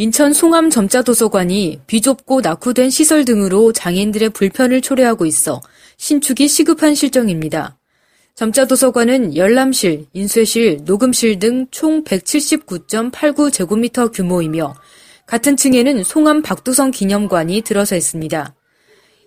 [0.00, 5.60] 인천 송암 점자도서관이 비좁고 낙후된 시설 등으로 장애인들의 불편을 초래하고 있어
[5.96, 7.76] 신축이 시급한 실정입니다.
[8.36, 14.76] 점자도서관은 열람실, 인쇄실, 녹음실 등 총 179.89제곱미터 규모이며
[15.26, 18.54] 같은 층에는 송암 박두성 기념관이 들어서 있습니다.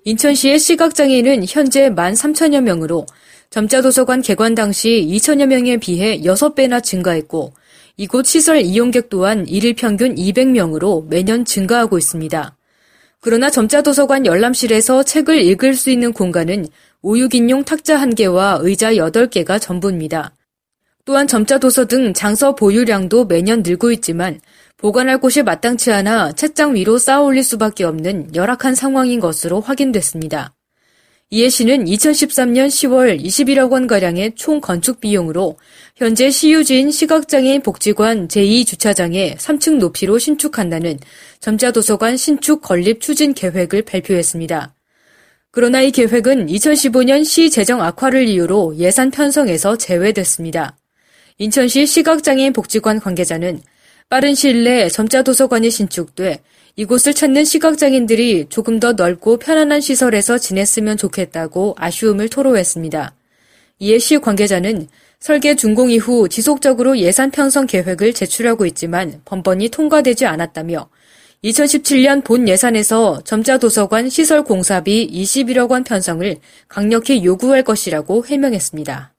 [0.05, 3.05] 인천시의 시각장애인은 현재 1만 3천여 명으로
[3.49, 7.51] 점자도서관 개관 당시 2천여 명에 비해 6배나 증가했고
[7.97, 12.57] 이곳 시설 이용객 또한 일일 평균 200명으로 매년 증가하고 있습니다.
[13.19, 16.67] 그러나 점자도서관 열람실에서 책을 읽을 수 있는 공간은
[17.01, 20.33] 5, 6인용 탁자 1개와 의자 8개가 전부입니다.
[21.05, 24.39] 또한 점자도서 등 장서 보유량도 매년 늘고 있지만
[24.77, 30.53] 보관할 곳이 마땅치 않아 책장 위로 쌓아 올릴 수밖에 없는 열악한 상황인 것으로 확인됐습니다.
[31.33, 35.57] 이해 씨는 2013년 10월 21억 원가량의 총 건축 비용으로
[35.95, 40.99] 현재 시유지인 시각장애인 복지관 제2주차장에 3층 높이로 신축한다는
[41.39, 44.75] 점자도서관 신축 건립 추진 계획을 발표했습니다.
[45.51, 50.75] 그러나 이 계획은 2015년 시 재정 악화를 이유로 예산 편성에서 제외됐습니다.
[51.37, 53.61] 인천시 시각장애인 복지관 관계자는
[54.09, 56.41] 빠른 시일 내에 점자도서관이 신축돼
[56.75, 63.13] 이곳을 찾는 시각장애인들이 조금 더 넓고 편안한 시설에서 지냈으면 좋겠다고 아쉬움을 토로했습니다.
[63.79, 64.87] 이에 시 관계자는
[65.19, 70.89] 설계 준공 이후 지속적으로 예산 편성 계획을 제출하고 있지만 번번이 통과되지 않았다며
[71.43, 79.10] 2017년 본 예산에서 점자 도서관 시설 공사비 21억 원 편성을 강력히 요구할 것이라고 해명했습니다.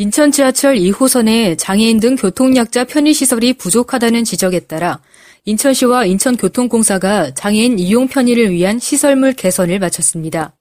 [0.00, 4.98] 인천 지하철 2호선에 장애인 등 교통약자 편의시설이 부족하다는 지적에 따라
[5.44, 10.56] 인천시와 인천교통공사가 장애인 이용 편의를 위한 시설물 개선을 마쳤습니다.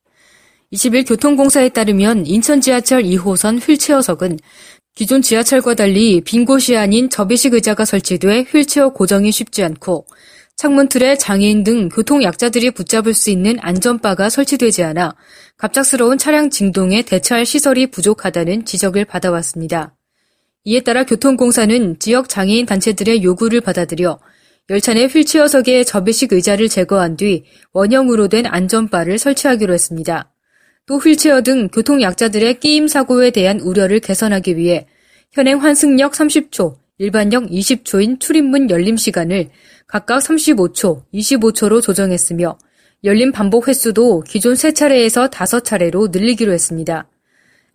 [0.74, 4.40] 20일 교통공사에 따르면 인천 지하철 2호선 휠체어석은
[4.94, 10.06] 기존 지하철과 달리 빈 곳이 아닌 접이식 의자가 설치돼 휠체어 고정이 쉽지 않고
[10.60, 15.16] 창문 틀에 장애인 등 교통 약자들이 붙잡을 수 있는 안전바가 설치되지 않아
[15.56, 19.96] 갑작스러운 차량 진동에 대처할 시설이 부족하다는 지적을 받아왔습니다.
[20.66, 24.20] 이에 따라 교통공사는 지역 장애인 단체들의 요구를 받아들여
[24.70, 30.30] 열차 내 휠체어석에 접이식 의자를 제거한 뒤 원형으로 된 안전바를 설치하기로 했습니다.
[30.86, 34.88] 또 휠체어 등 교통약자들의 끼임 사고에 대한 우려를 개선하기 위해
[35.32, 39.52] 현행 환승역 30초, 일반역 20초인 출입문 열림 시간을
[39.90, 42.60] 각각 35초, 25초로 조정했으며
[43.04, 47.08] 열림 반복 횟수도 기존 3차례에서 5차례로 늘리기로 했습니다.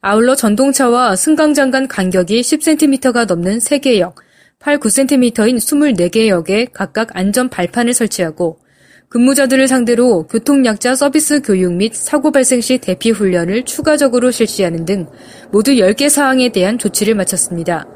[0.00, 4.14] 아울러 전동차와 승강장 간 간격이 10cm가 넘는 3개 역,
[4.60, 8.60] 8, 9cm인 24개 역에 각각 안전 발판을 설치하고
[9.08, 15.08] 근무자들을 상대로 교통약자 서비스 교육 및 사고 발생 시 대피 훈련을 추가적으로 실시하는 등
[15.50, 17.88] 모두 10개 사항에 대한 조치를 마쳤습니다.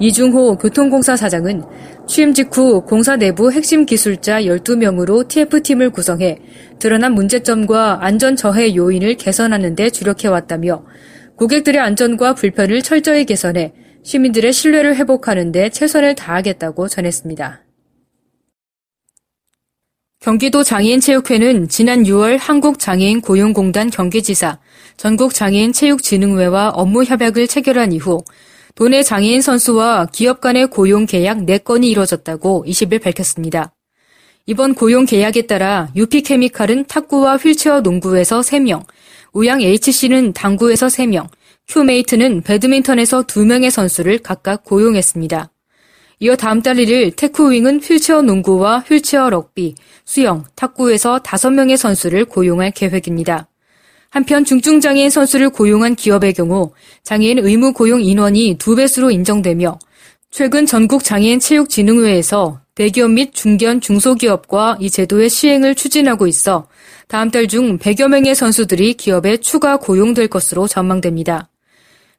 [0.00, 1.62] 이중호 교통공사 사장은
[2.06, 6.38] 취임 직후 공사 내부 핵심 기술자 12명으로 TF팀을 구성해
[6.78, 10.84] 드러난 문제점과 안전 저해 요인을 개선하는 데 주력해왔다며
[11.36, 13.72] 고객들의 안전과 불편을 철저히 개선해
[14.04, 17.67] 시민들의 신뢰를 회복하는 데 최선을 다하겠다고 전했습니다.
[20.20, 24.58] 경기도 장애인체육회는 지난 6월 한국장애인 고용공단 경기지사,
[24.96, 28.24] 전국장애인체육진흥회와 업무 협약을 체결한 이후
[28.74, 33.72] 도내 장애인 선수와 기업 간의 고용 계약 4건이 이뤄졌다고 20일 밝혔습니다.
[34.46, 38.84] 이번 고용 계약에 따라 유피케미칼은 탁구와 휠체어 농구에서 3명,
[39.32, 41.28] 우양 HC는 당구에서 3명,
[41.68, 45.52] 큐메이트는 배드민턴에서 2명의 선수를 각각 고용했습니다.
[46.20, 53.48] 이어 다음 달 1일 테크윙은 휠체어 농구와 휠체어 럭비, 수영, 탁구에서 5명의 선수를 고용할 계획입니다.
[54.10, 56.72] 한편 중증장애인 선수를 고용한 기업의 경우
[57.04, 59.78] 장애인 의무 고용 인원이 두 배수로 인정되며
[60.30, 66.68] 최근 전국 장애인 체육진흥회에서 대기업 및 중견 중소기업과 이 제도의 시행을 추진하고 있어
[67.06, 71.48] 다음 달 중 100여 명의 선수들이 기업에 추가 고용될 것으로 전망됩니다.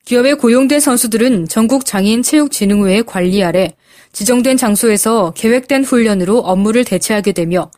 [0.06, 3.76] 기업에 고용된 선수들은 전국 장애인 체육진흥회의 관리 아래
[4.20, 7.72] 지정된 장소에서 계획된 훈련으로 업무를 대체하게 되며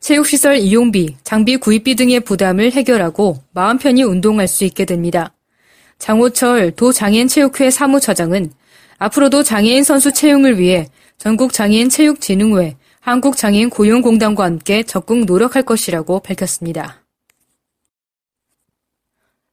[0.00, 5.32] 체육시설 이용비, 장비 구입비 등의 부담을 해결하고 마음 편히 운동할 수 있게 됩니다.
[6.00, 8.50] 장호철 도장애인체육회 사무처장은
[8.98, 10.88] 앞으로도 장애인 선수 채용을 위해
[11.18, 17.04] 전국장애인체육진흥회, 한국장애인 고용공단과 함께 적극 노력할 것이라고 밝혔습니다.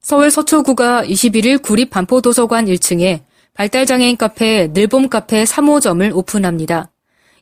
[0.00, 3.20] 서울 서초구가 21일 구립 반포도서관 1층에
[3.54, 6.90] 발달장애인 카페 늘봄 카페 3호점을 오픈합니다.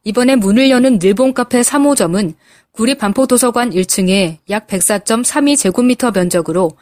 [0.02, 2.34] 이번에 문을 여는 늘봄 카페 3호점은
[2.72, 6.72] 구립 반포도서관 1층에 약 104.32제곱미터 면적으로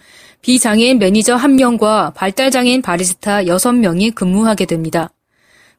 [0.41, 5.11] 비장애인 매니저 1명과 발달장애인 바리스타 6명이 근무하게 됩니다.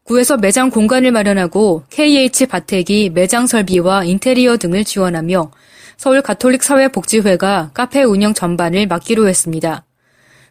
[0.04, 5.52] 구에서 매장 공간을 마련하고 KH 바텍이 매장 설비와 인테리어 등을 지원하며
[5.98, 9.86] 서울 가톨릭 사회복지회가 카페 운영 전반을 맡기로 했습니다.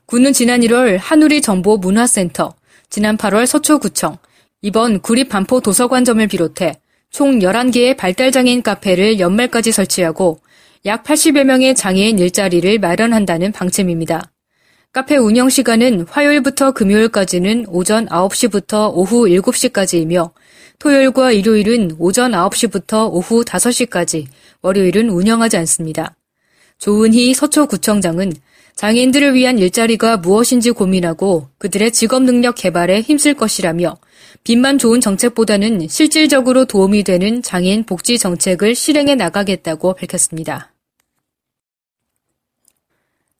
[0.06, 2.54] 구는 지난 1월 한우리 정보 문화센터,
[2.90, 4.16] 지난 8월 서초구청,
[4.62, 6.80] 이번 구립 반포 도서관점을 비롯해
[7.10, 10.40] 총 11개의 발달장애인 카페를 연말까지 설치하고
[10.86, 14.32] 약 80여 명의 장애인 일자리를 마련한다는 방침입니다.
[14.92, 20.32] 카페 운영 시간은 화요일부터 금요일까지는 오전 9시부터 오후 7시까지이며
[20.78, 24.26] 토요일과 일요일은 오전 9시부터 오후 5시까지,
[24.62, 26.16] 월요일은 운영하지 않습니다.
[26.78, 28.32] 조은희 서초구청장은
[28.78, 33.96] 장애인들을 위한 일자리가 무엇인지 고민하고 그들의 직업 능력 개발에 힘쓸 것이라며
[34.44, 40.72] 빛만 좋은 정책보다는 실질적으로 도움이 되는 장애인 복지 정책을 실행해 나가겠다고 밝혔습니다.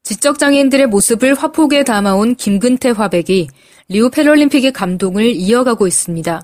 [0.02, 3.46] 지적장애인들의 모습을 화폭에 담아온 김근태 화백이
[3.90, 6.42] 리우 패럴림픽의 감동을 이어가고 있습니다.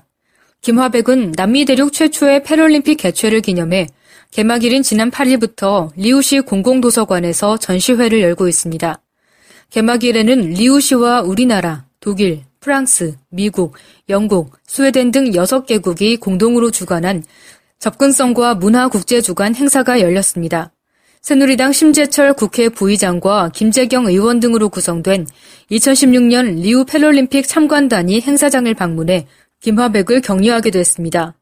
[0.61, 3.87] 김 화백은 남미 대륙 최초의 패럴림픽 개최를 기념해
[4.35, 9.01] 개막일인 지난 8일부터 리우시 공공도서관에서 전시회를 열고 있습니다.
[9.69, 13.75] 개막일에는 리우시와 우리나라, 독일, 프랑스, 미국,
[14.09, 17.23] 영국, 스웨덴 등 6개국이 공동으로 주관한
[17.79, 20.73] 접근성과 문화국제주간 행사가 열렸습니다.
[21.21, 25.27] 새누리당 심재철 국회 부의장과 김재경 의원 등으로 구성된
[25.71, 29.27] 2016년 리우 패럴림픽 참관단이 행사장을 방문해
[29.61, 31.35] 김화백을 격려하기도 했습니다.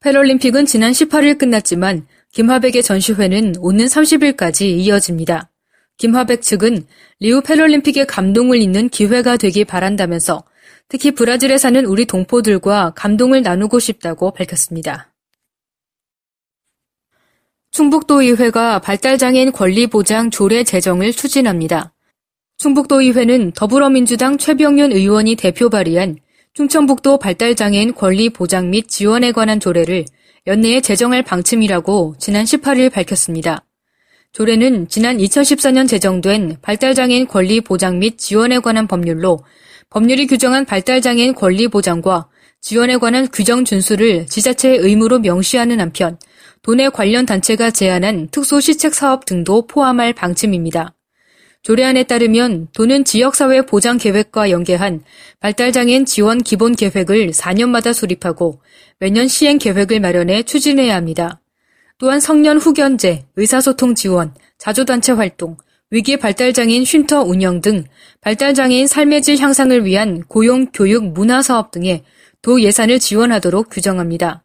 [0.00, 5.52] 패럴림픽은 지난 18일 끝났지만 김화백의 전시회는 오는 30일까지 이어집니다.
[5.98, 6.84] 김화백 측은
[7.20, 10.42] 리우 패럴림픽의 감동을 잇는 기회가 되기 바란다면서
[10.88, 15.12] 특히 브라질에 사는 우리 동포들과 감동을 나누고 싶다고 밝혔습니다.
[17.70, 21.94] 충북도의회가 발달장애인 권리보장 조례 제정을 추진합니다.
[22.58, 26.18] 충북도의회는 더불어민주당 최병윤 의원이 대표 발의한
[26.52, 30.04] 충청북도 발달장애인 권리보장 및 지원에 관한 조례를
[30.46, 33.64] 연내에 제정할 방침이라고 지난 18일 밝혔습니다.
[34.32, 39.42] 조례는 지난 2014년 제정된 발달장애인 권리 보장 및 지원에 관한 법률로
[39.88, 42.28] 법률이 규정한 발달장애인 권리 보장과
[42.60, 46.18] 지원에 관한 규정 준수를 지자체의 의무로 명시하는 한편
[46.60, 50.94] 돈의 관련 단체가 제안한 특수시책 사업 등도 포함할 방침입니다.
[51.64, 55.02] 조례안에 따르면 도는 지역사회 보장 계획과 연계한
[55.40, 58.60] 발달장애인 지원 기본 계획을 4년마다 수립하고
[58.98, 61.40] 매년 시행 계획을 마련해 추진해야 합니다.
[61.96, 65.56] 또한 성년 후견제, 의사소통 지원, 자조단체 활동,
[65.90, 67.84] 위기 발달장애인 쉼터 운영 등
[68.20, 72.04] 발달장애인 삶의 질 향상을 위한 고용, 교육, 문화 사업 등에
[72.42, 74.44] 도 예산을 지원하도록 규정합니다.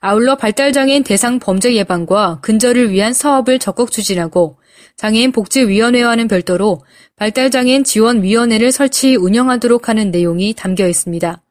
[0.00, 4.58] 아울러 발달장애인 대상 범죄 예방과 근절을 위한 사업을 적극 추진하고
[4.96, 6.82] 장애인 복지위원회와는 별도로
[7.16, 11.42] 발달장애인 지원위원회를 설치 운영하도록 하는 내용이 담겨 있습니다.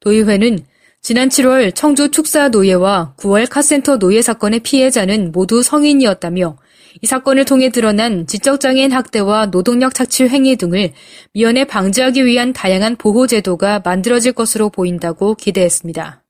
[0.00, 0.58] 도의회는
[1.00, 6.58] 지난 7월 청주 축사 노예와 9월 카센터 노예 사건의 피해자는 모두 성인이었다며
[7.00, 10.92] 이 사건을 통해 드러난 지적장애인 학대와 노동력 착취 행위 등을
[11.32, 16.25] 미연에 방지하기 위한 다양한 보호 제도가 만들어질 것으로 보인다고 기대했습니다.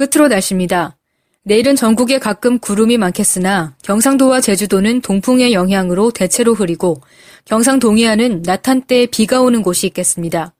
[0.00, 0.96] 끝으로 날씨입니다.
[1.42, 7.02] 내일은 전국에 가끔 구름이 많겠으나 경상도와 제주도는 동풍의 영향으로 대체로 흐리고
[7.44, 10.54] 경상 동해안은 낮 한때 비가 오는 곳이 있겠습니다.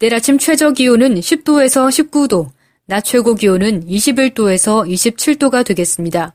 [0.00, 2.48] 내일 아침 최저 기온은 10도에서 19도,
[2.86, 6.34] 낮 최고 기온은 21도에서 27도가 되겠습니다.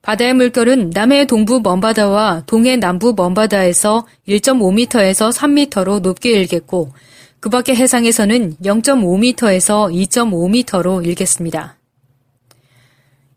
[0.00, 6.92] 바다의 물결은 남해 동부 먼바다와 동해 남부 먼바다에서 1.5m에서 3m로 높게 일겠고,
[7.40, 11.81] 그 밖의 해상에서는 0.5m에서 2.5m로 일겠습니다.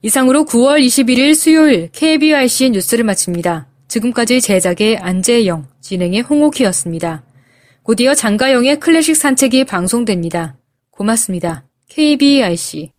[0.06, 3.68] 이상으로 9월 21일 수요일 KBRC 뉴스를 마칩니다.
[3.88, 7.24] 지금까지 제작의 안재영, 진행의 홍옥희였습니다.
[7.82, 10.58] 곧이어 장가영의 클래식 산책이 방송됩니다.
[10.92, 11.66] 고맙습니다.
[11.90, 12.92] KBRC